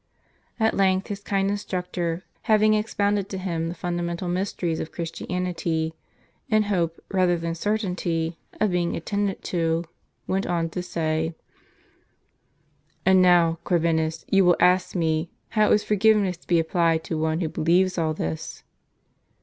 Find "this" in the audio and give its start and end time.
18.15-18.63